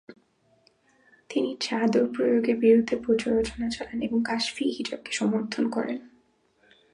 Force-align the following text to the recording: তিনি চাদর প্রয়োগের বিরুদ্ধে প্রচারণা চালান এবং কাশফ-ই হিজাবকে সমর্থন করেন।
তিনি 1.29 1.57
চাদর 1.59 2.05
প্রয়োগের 2.15 2.57
বিরুদ্ধে 2.57 2.95
প্রচারণা 2.95 3.69
চালান 3.69 4.01
এবং 4.01 4.19
কাশফ-ই 4.23 4.69
হিজাবকে 4.69 5.11
সমর্থন 5.11 5.69
করেন। 5.69 5.99